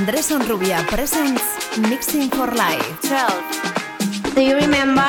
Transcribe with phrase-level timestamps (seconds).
[0.00, 1.42] Andrés Onrubia presents
[1.76, 3.00] Mixing for Life.
[3.02, 4.34] 12.
[4.34, 5.04] Do you remember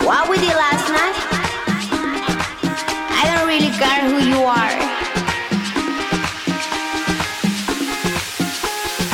[0.00, 1.16] what we did last night?
[3.20, 4.72] I don't really care who you are.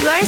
[0.00, 0.26] You are a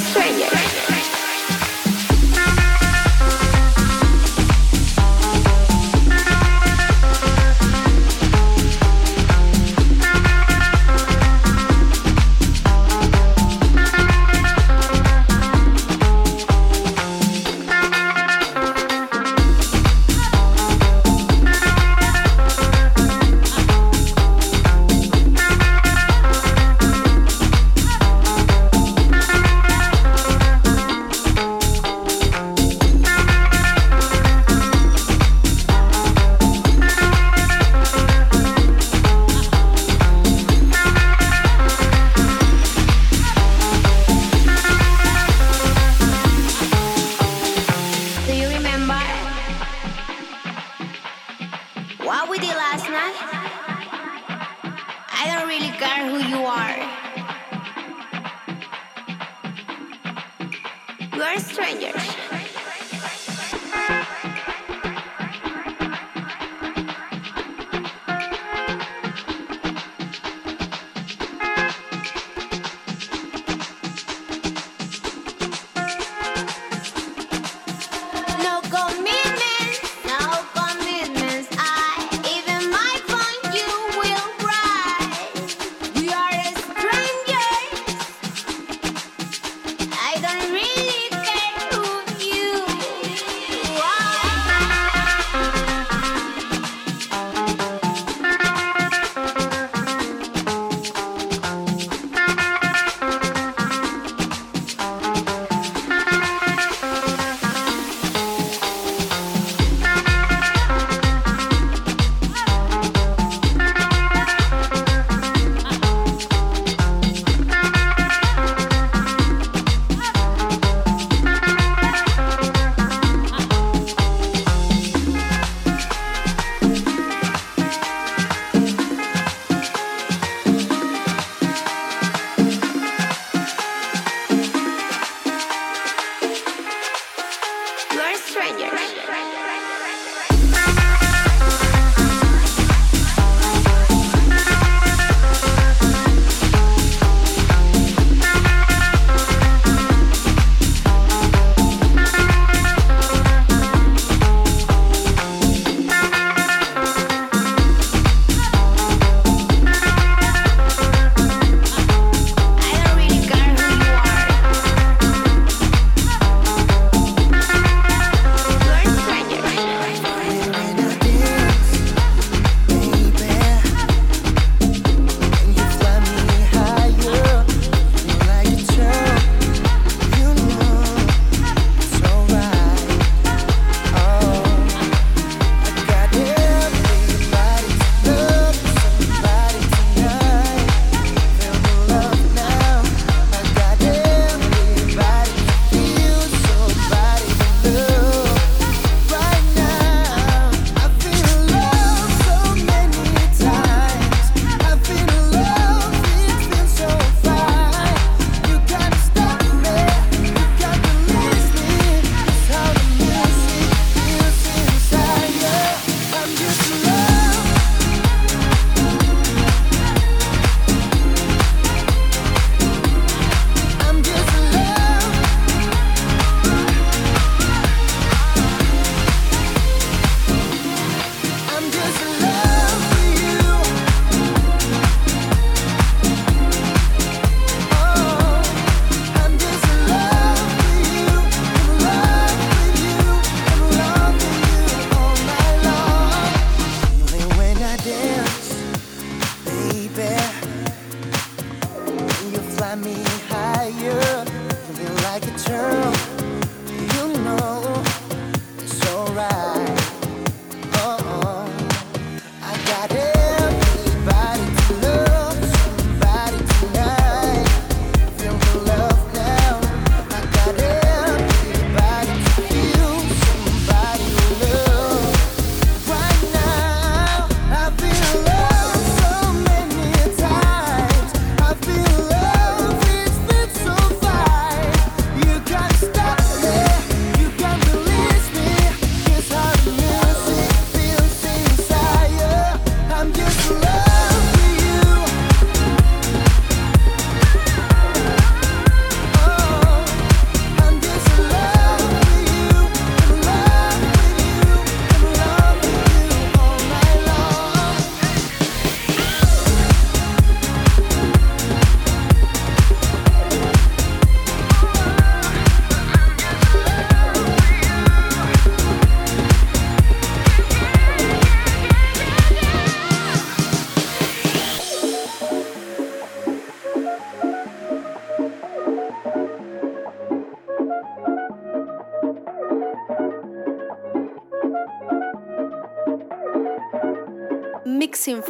[61.21, 62.50] You are a stranger.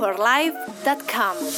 [0.00, 1.49] mixingforlife.com.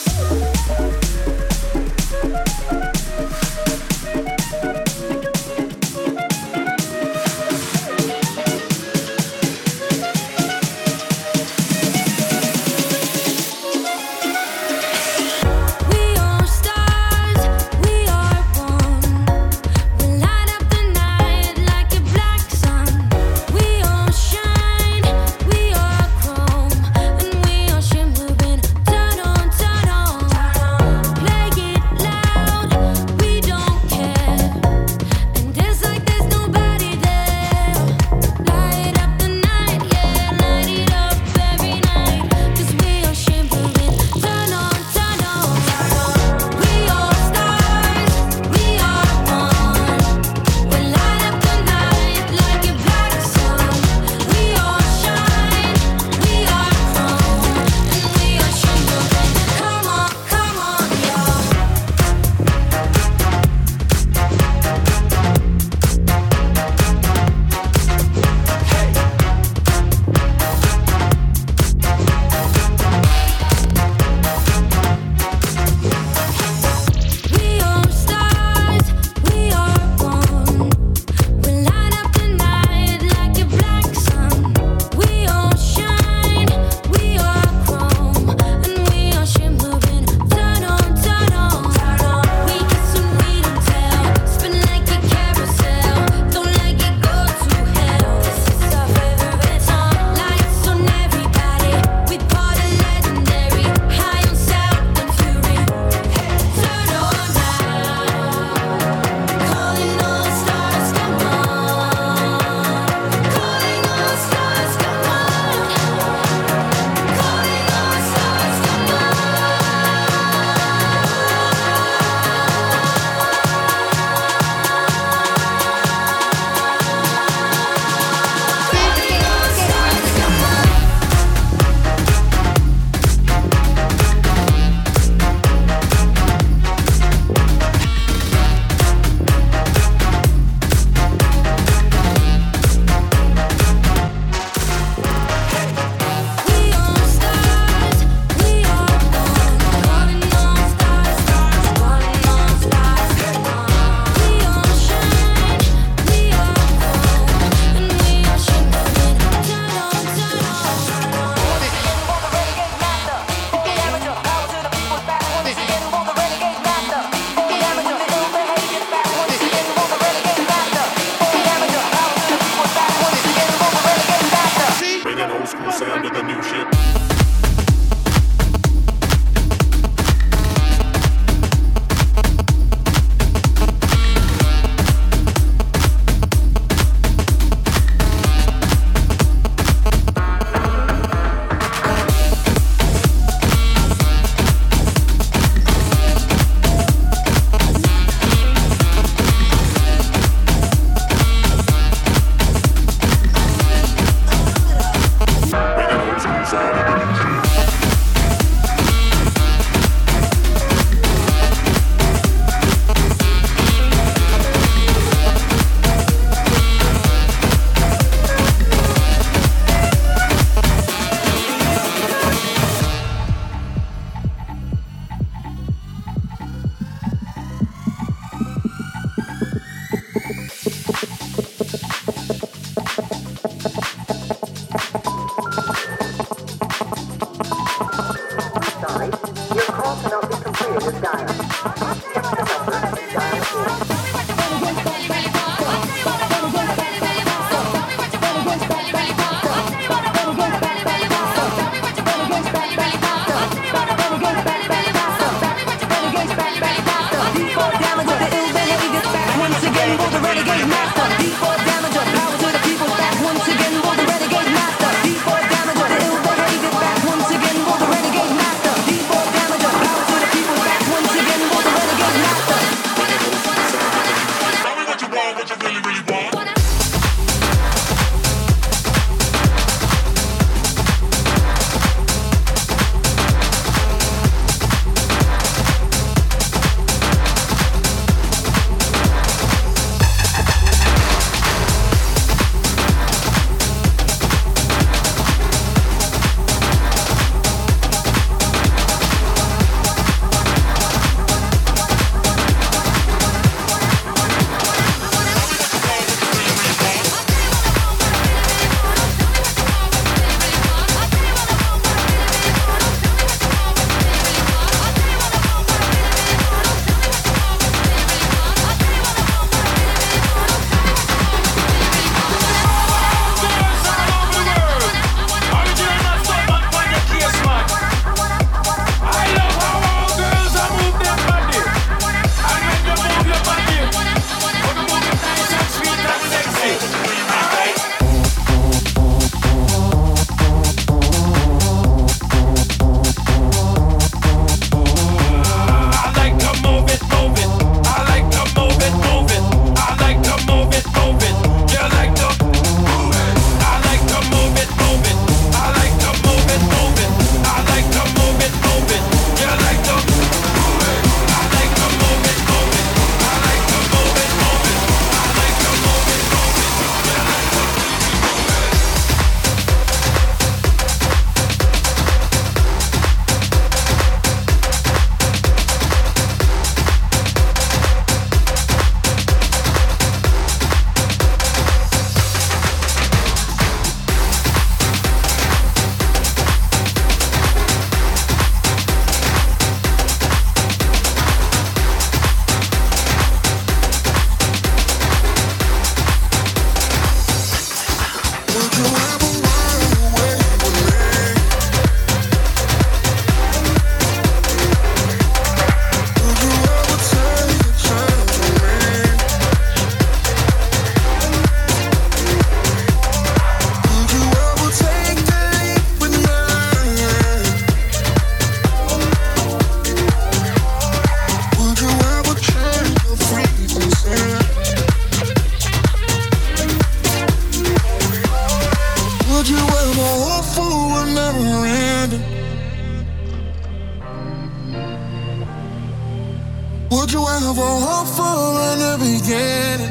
[439.22, 439.90] beginning.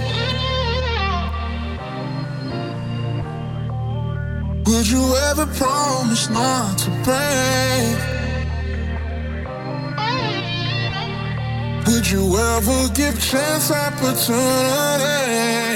[4.66, 7.98] Would you ever promise not to break?
[11.88, 15.71] Would you ever give chance opportunity?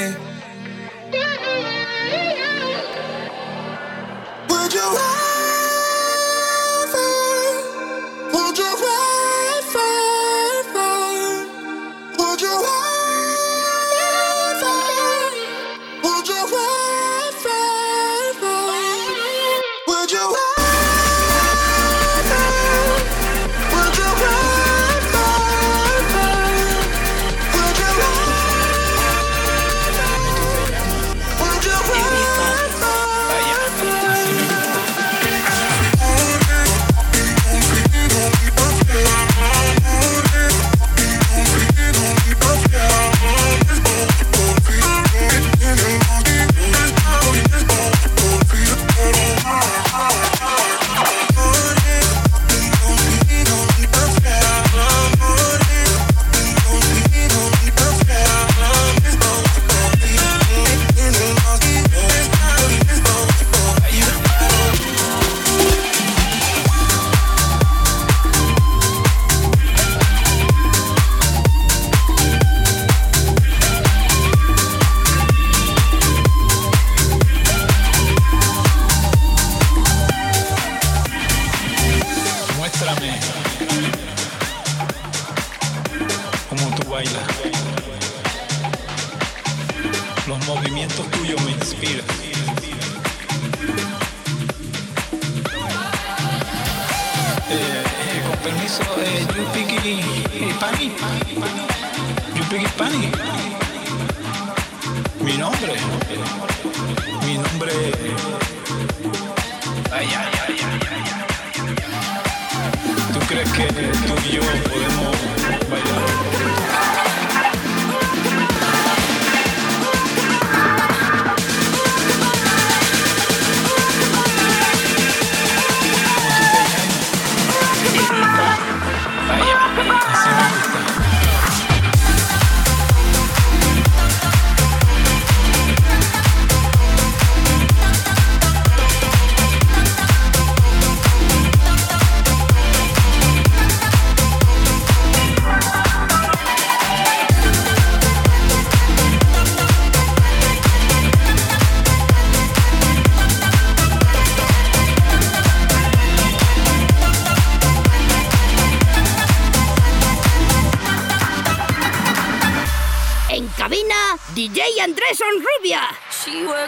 [129.75, 130.14] Goodbye.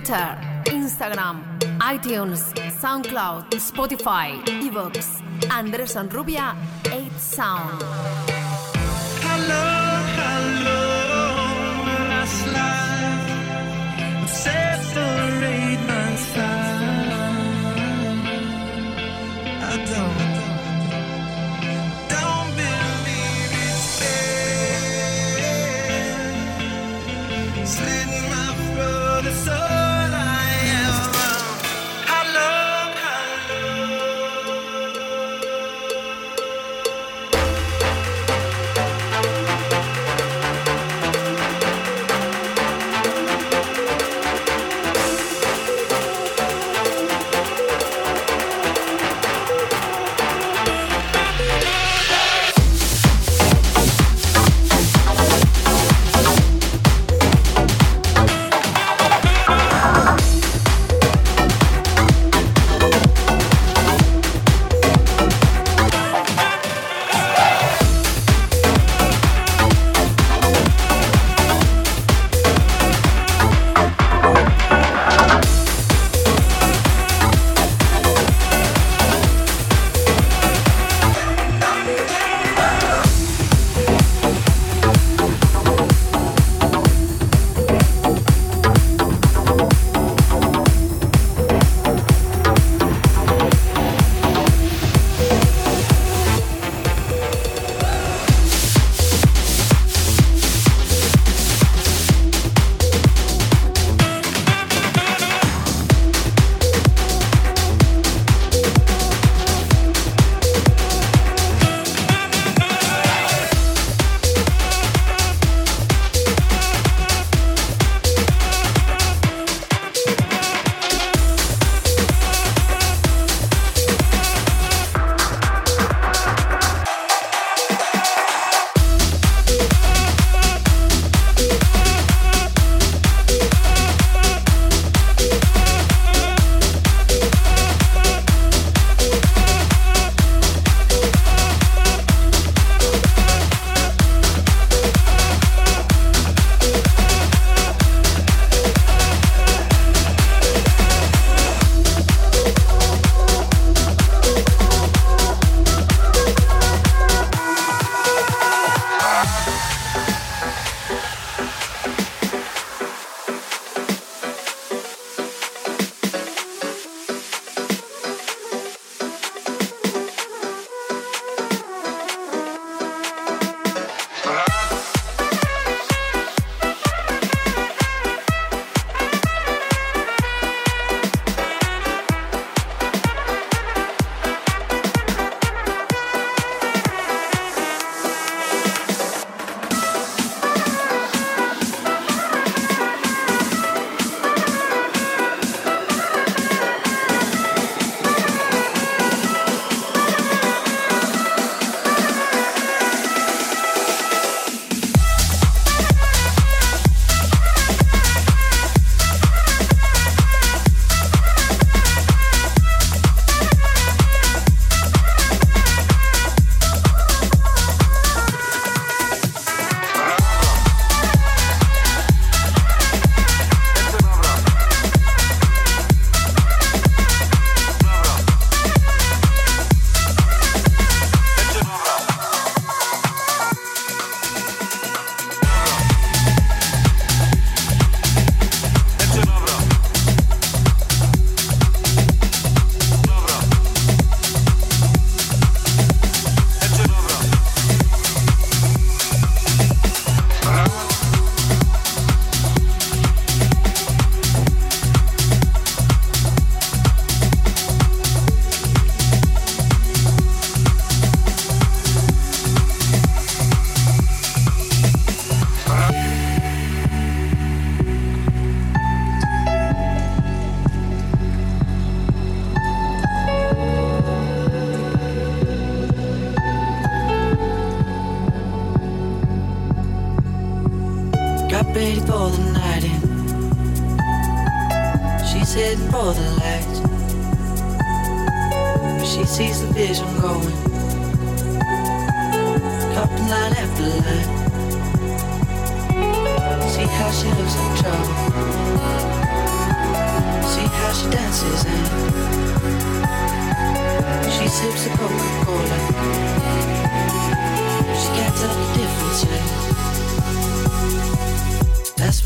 [0.00, 0.38] Twitter,
[0.72, 1.44] Instagram,
[1.78, 6.56] iTunes, SoundCloud, Spotify, Evox, Andrés Rubia
[6.90, 7.99] 8 Sound.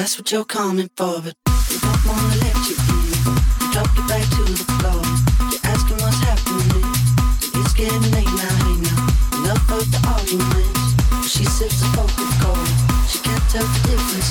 [0.00, 3.04] That's what you're coming for, but they don't wanna let you in.
[3.60, 4.96] You drop your back to the floor.
[5.52, 6.88] You're asking what's happening.
[7.60, 9.44] It's getting late now, hey now.
[9.44, 10.96] Enough of the arguments.
[11.28, 12.64] She sips the Coca-Cola.
[13.12, 14.29] She can't tell the difference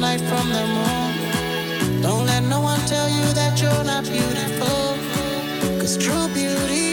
[0.00, 2.02] light from the moon.
[2.02, 4.96] Don't let no one tell you that you're not beautiful.
[5.80, 6.91] Cause true beauty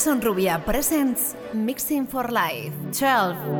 [0.00, 3.59] Andrés Onrubia presents Mixing for Life 12.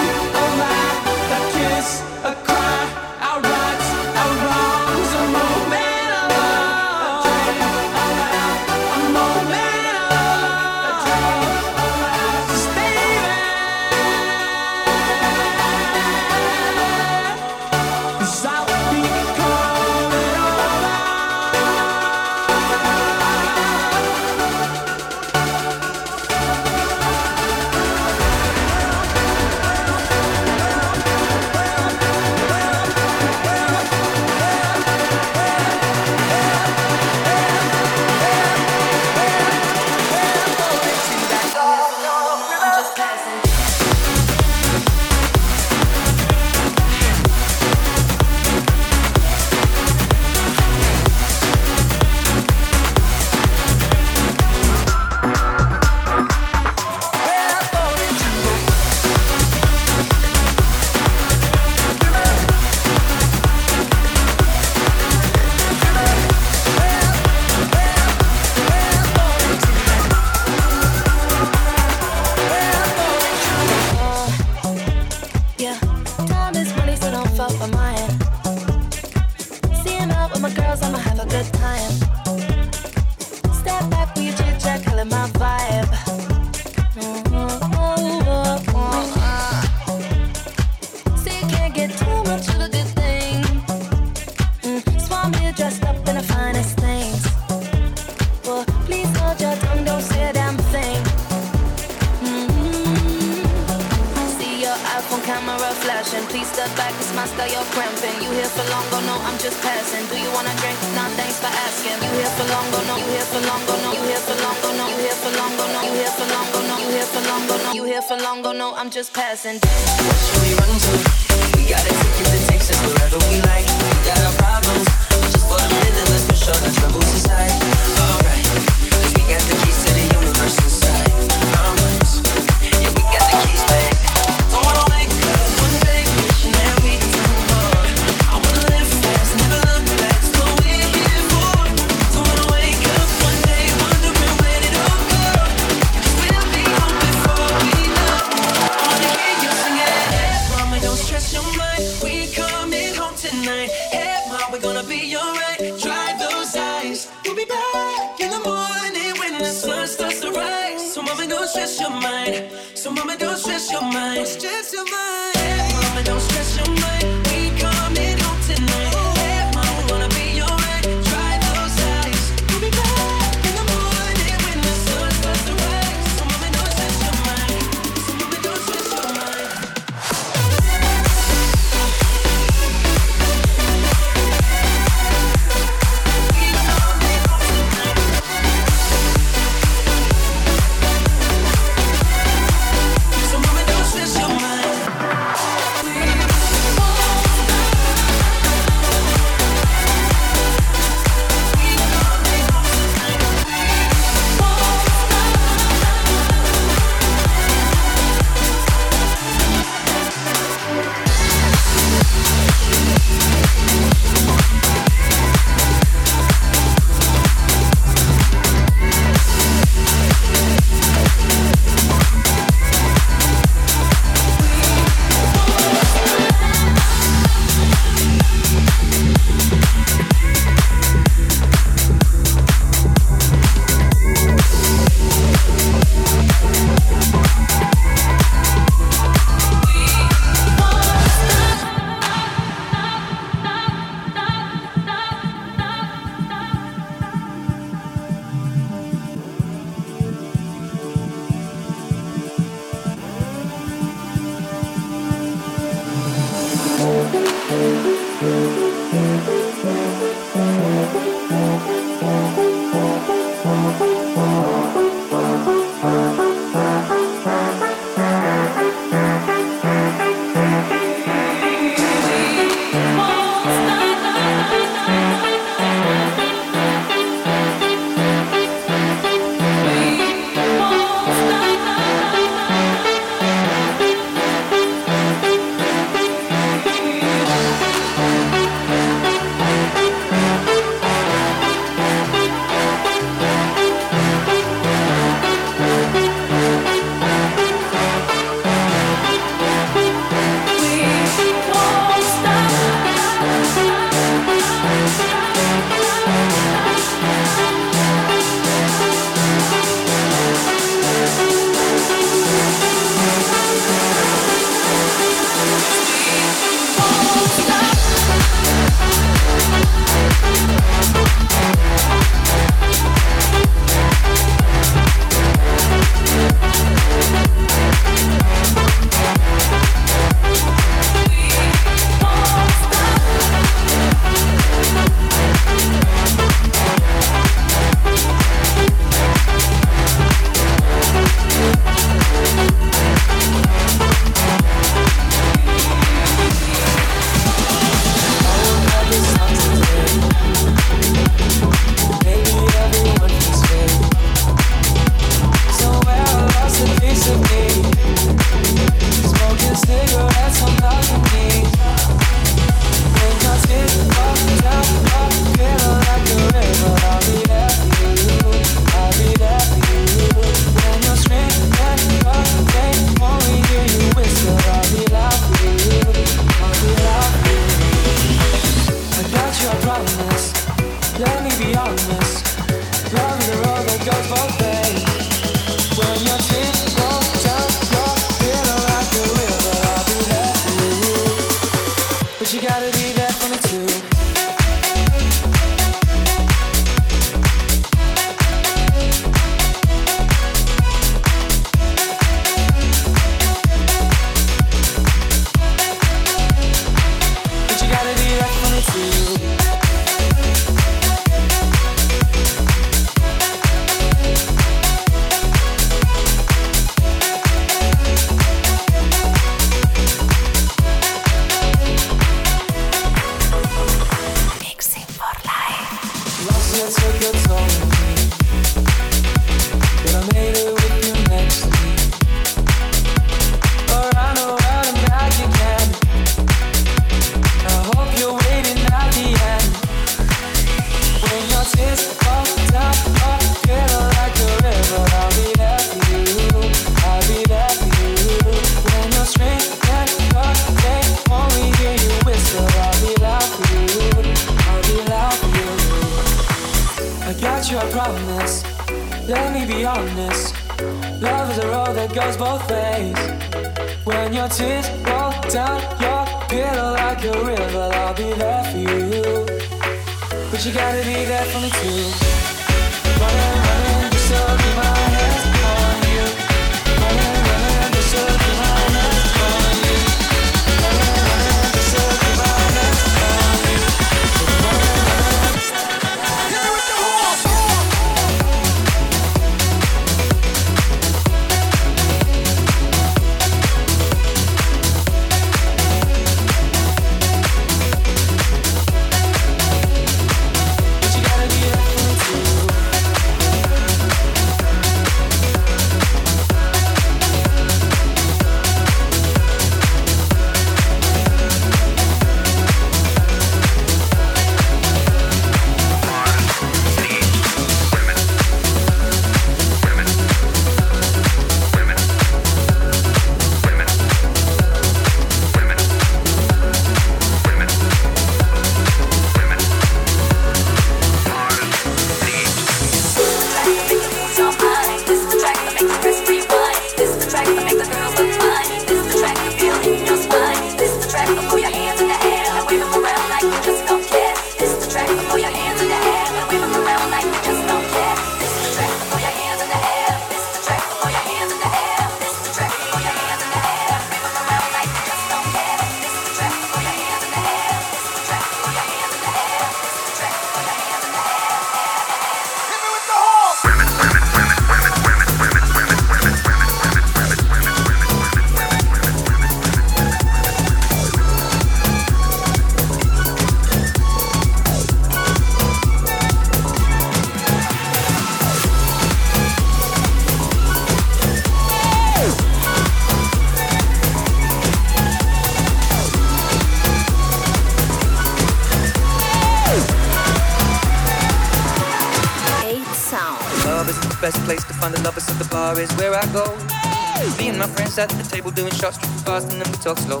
[598.28, 600.00] people doing shots too fast and then we talk slow.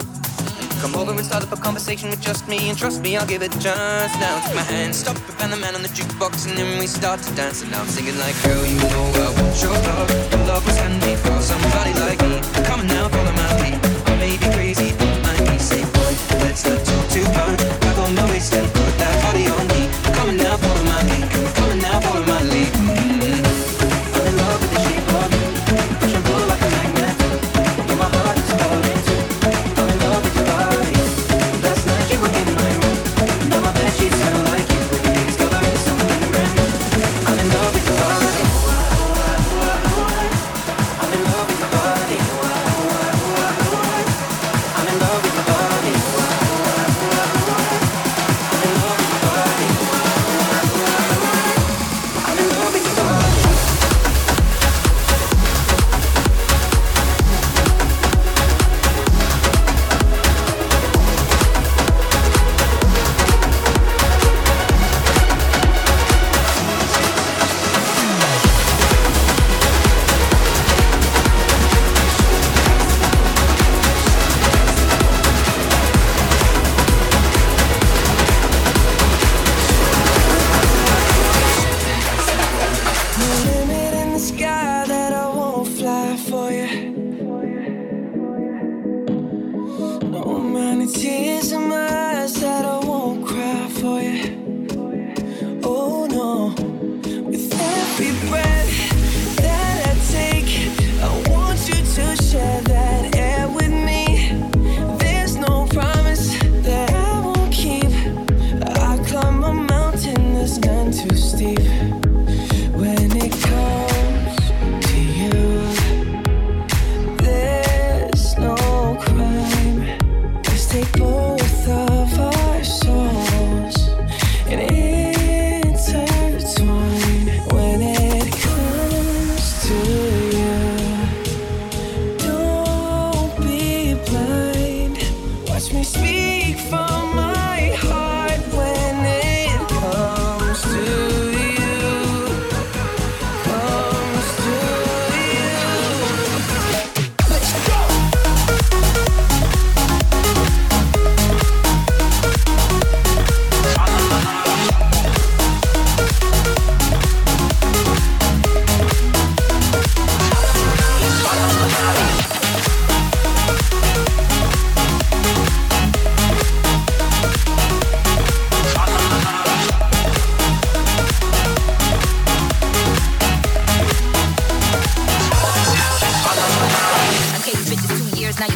[0.80, 3.42] Come over and start up a conversation with just me, and trust me, I'll give
[3.42, 4.12] it a chance.
[4.20, 7.20] Now take my hand, stop Van the Man on the jukebox, and then we start
[7.22, 7.62] to dance.
[7.62, 10.10] And now I'm singing like, girl, you know I want your love.
[10.30, 12.38] Your love was handmade for somebody like me.
[12.64, 13.08] Come on now,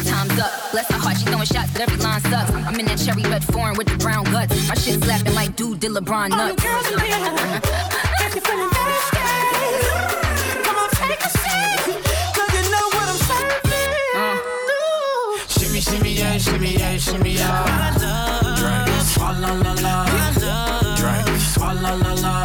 [0.03, 0.51] time's up.
[0.71, 2.51] Bless her heart, she throwing shots, but every line sucks.
[2.51, 4.67] I'm in that cherry red foreign with the brown guts.
[4.67, 6.63] My shit slapping like Dray did LeBron nuts.
[15.47, 17.93] Shimmy, shimmy, yeah, shimmy, yeah, shimmy, yeah.
[18.59, 18.89] Drink.
[19.11, 20.05] Swalla la la.
[20.95, 21.27] Drink.
[21.39, 22.42] Swalla la la.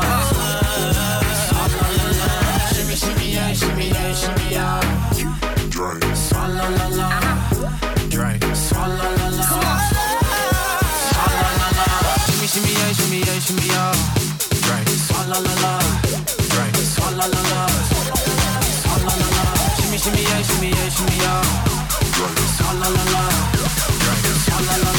[13.38, 13.92] Yeah, shimmy, yeah.
[14.66, 14.88] Drink.
[15.06, 15.78] Swalla la.
[16.50, 16.76] Drink.
[16.76, 17.66] Swalla la la.
[18.82, 19.44] Swalla la la.
[19.76, 20.42] Shimmy, shimmy, yeah,
[21.18, 21.42] yeah.
[22.56, 23.28] Swalla la la.
[24.44, 24.97] Swalla la la.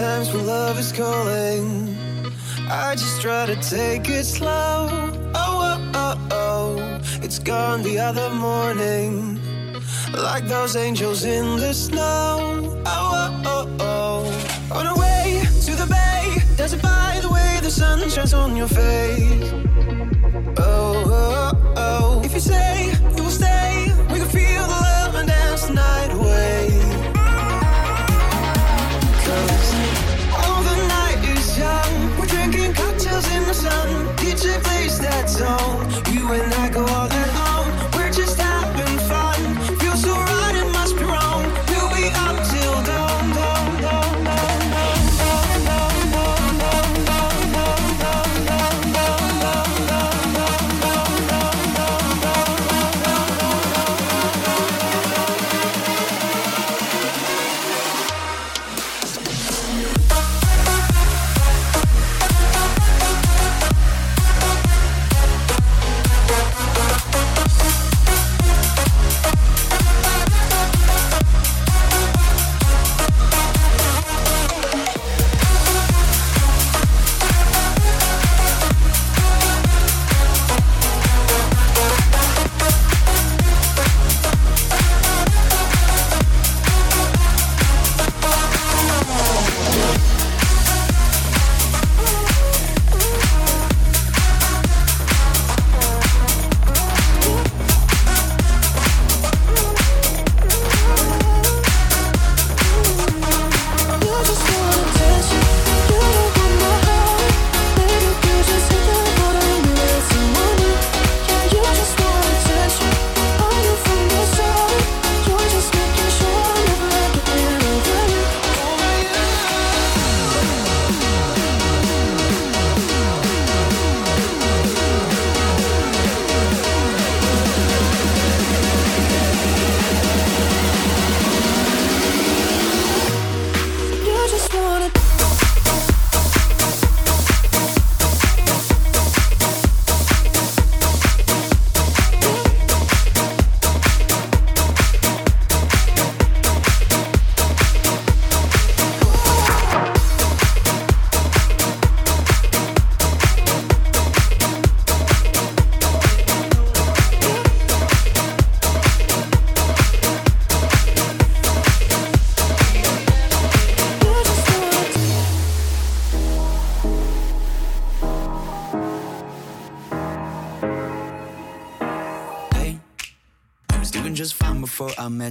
[0.00, 1.94] Sometimes when love is calling,
[2.70, 4.88] I just try to take it slow.
[5.34, 9.38] Oh, oh, oh, oh, it's gone the other morning.
[10.14, 12.80] Like those angels in the snow.
[12.86, 13.76] Oh, oh, oh,
[14.72, 14.74] oh.
[14.74, 18.68] On our way to the bay, dancing by the way the sun shines on your
[18.68, 19.52] face.
[20.56, 22.22] Oh, oh, oh.
[22.24, 22.99] If you say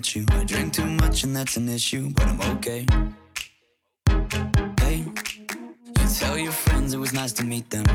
[0.08, 0.26] you.
[0.30, 2.86] I drink too much and that's an issue, but I'm okay.
[4.80, 5.06] Hey,
[6.00, 7.86] you tell your friends it was nice to meet them.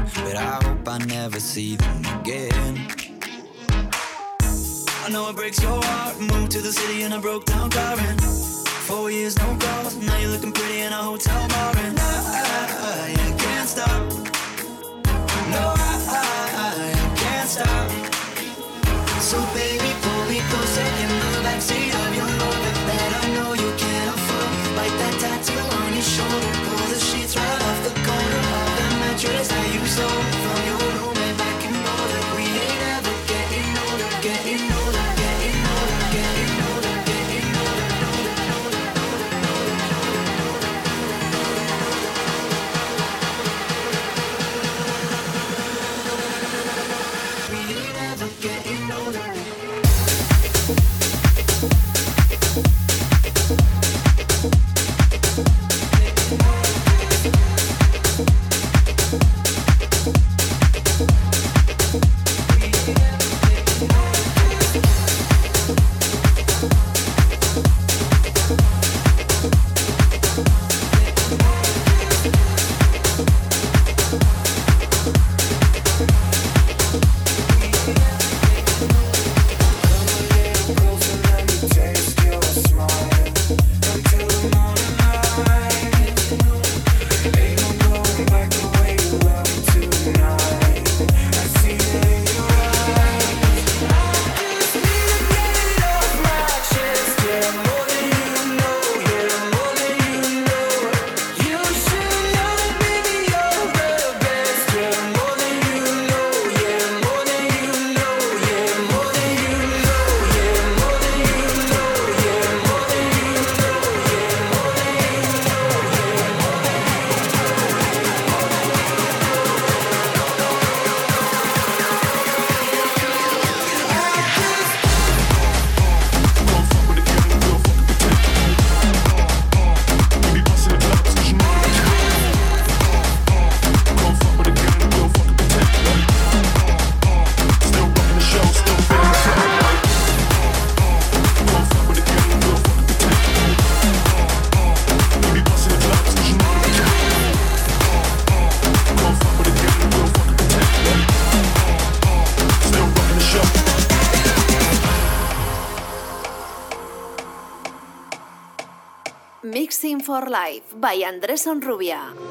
[160.14, 162.23] for Life by Andrés Onrubia.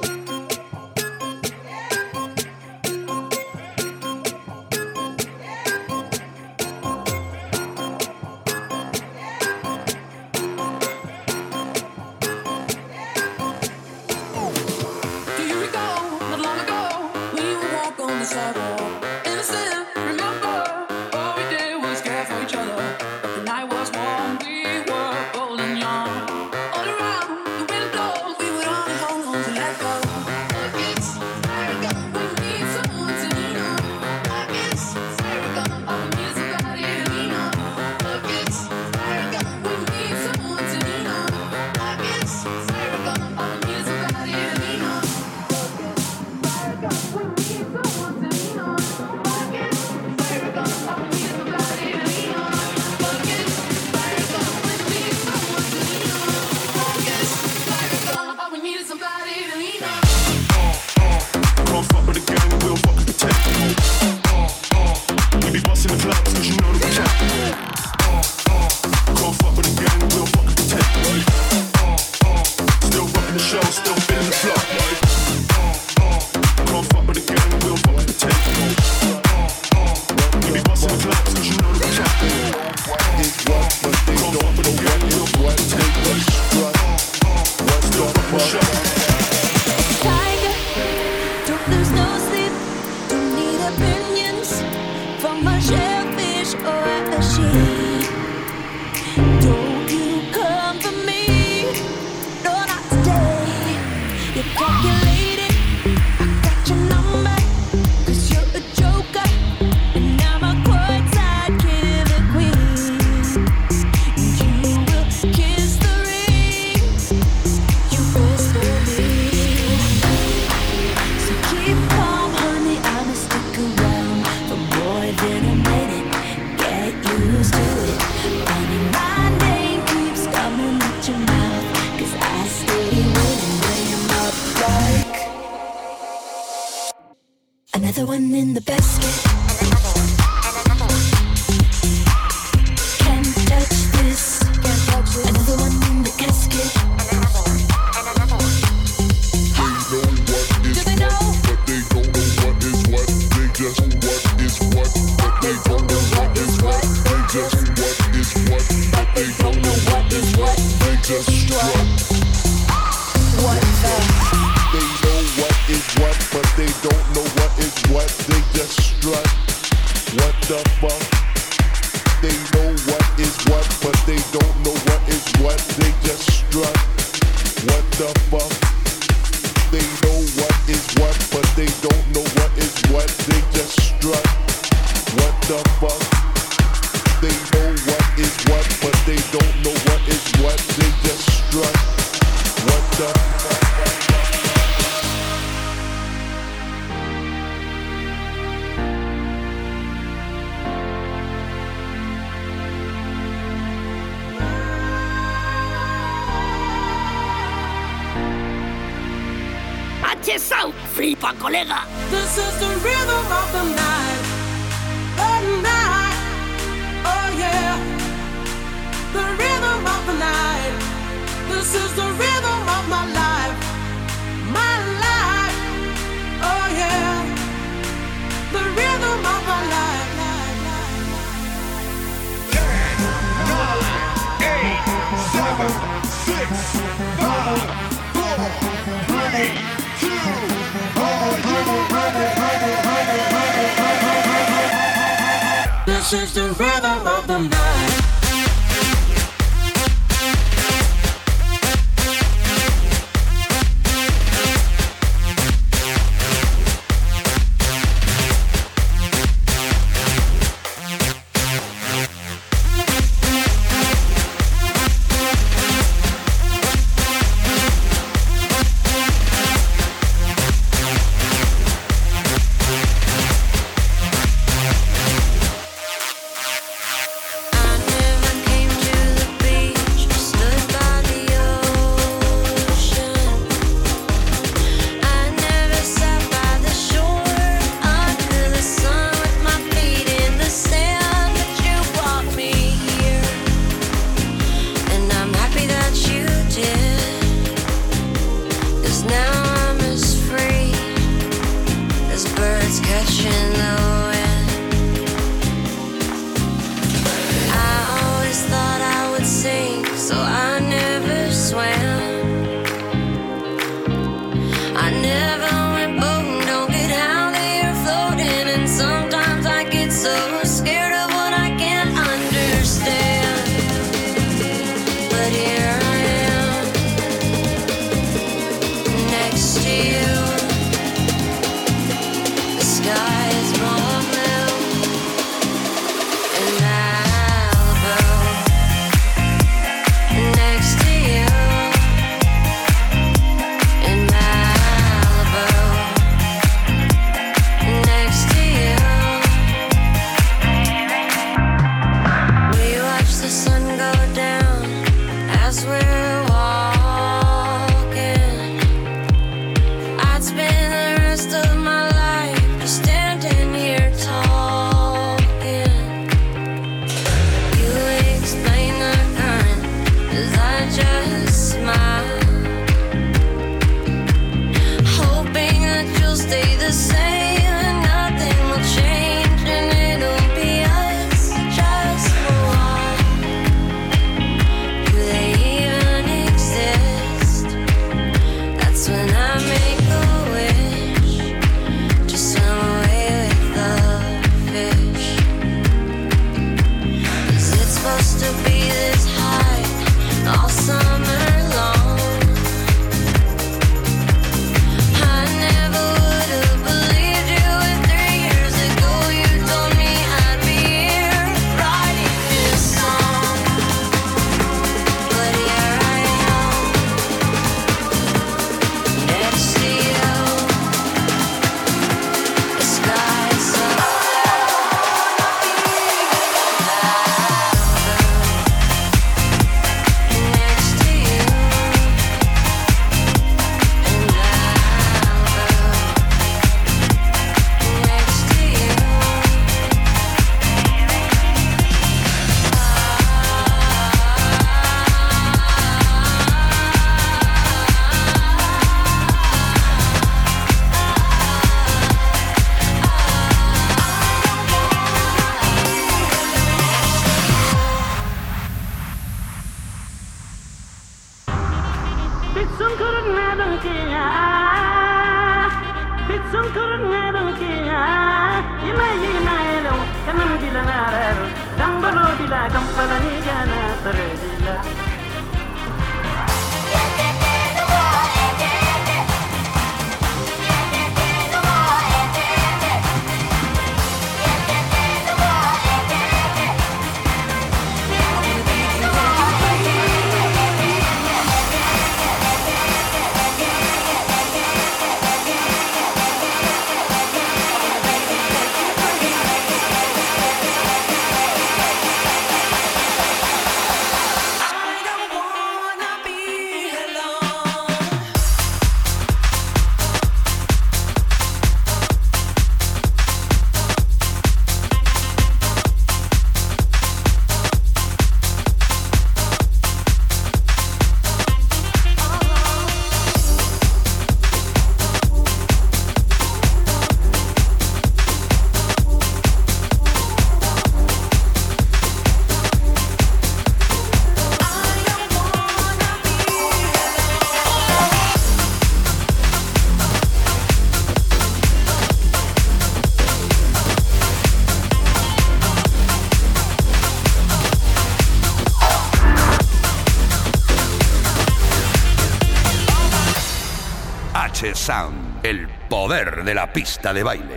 [554.64, 557.33] H-Sound, el poder de la pista de baile.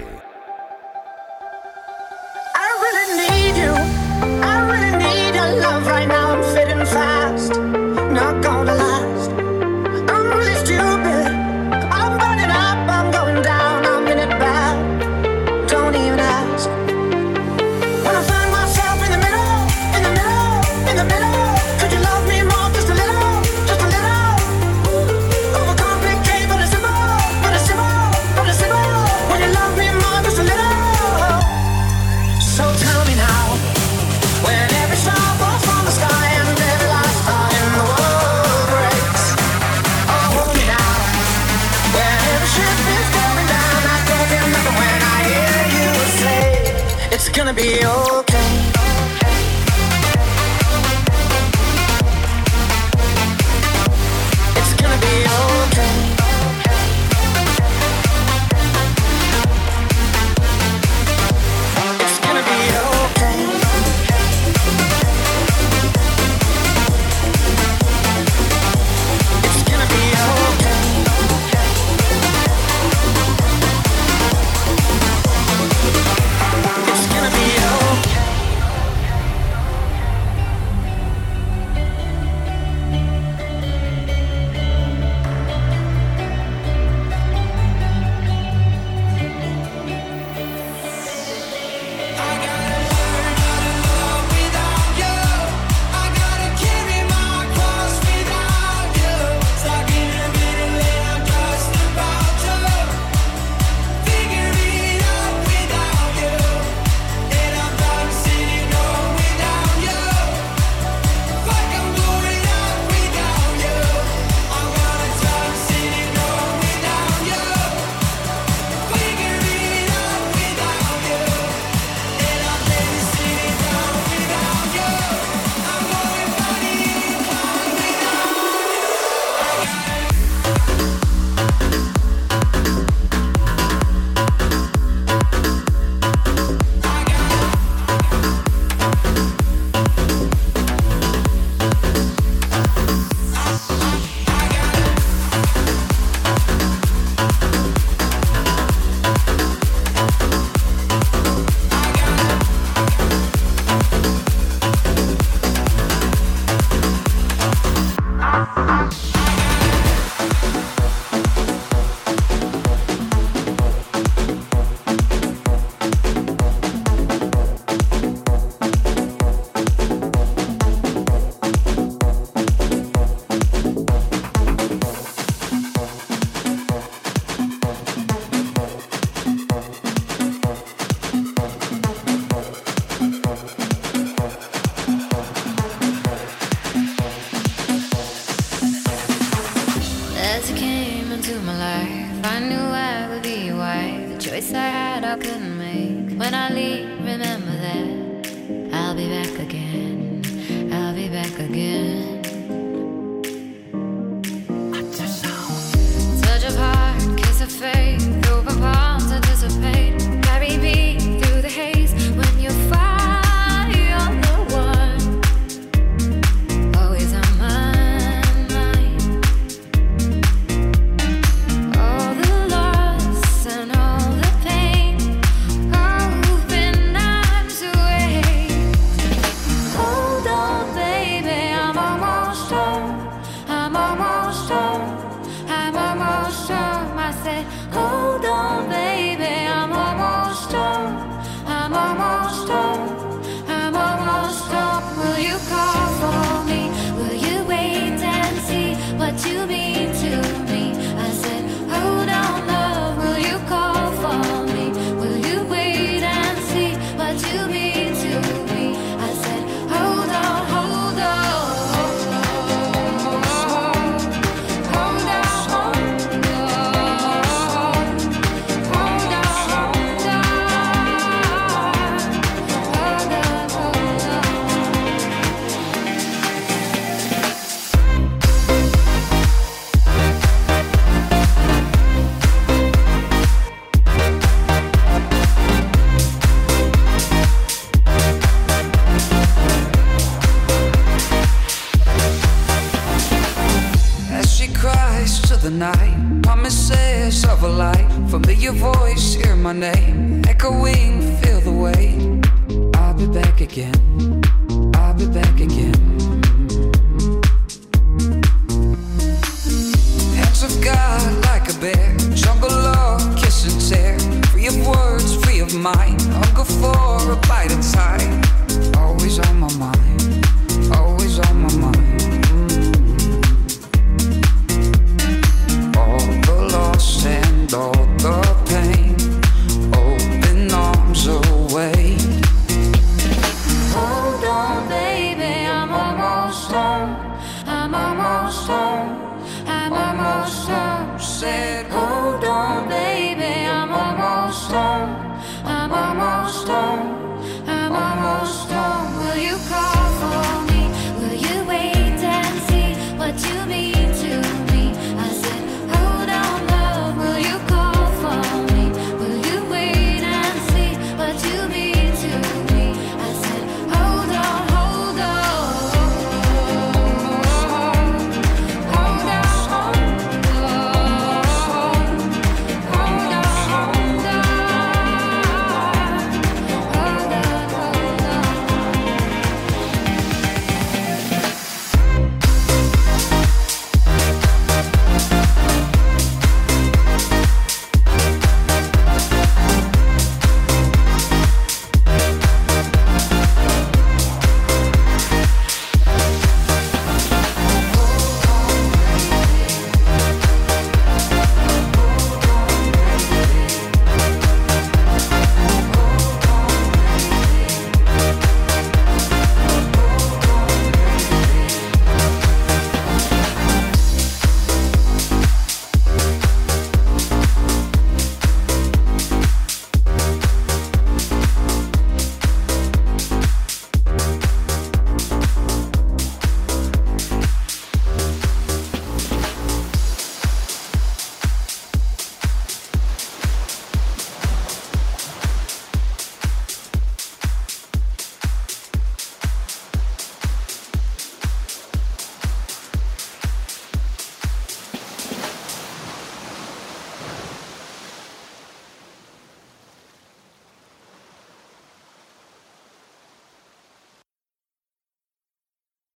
[47.56, 47.85] Be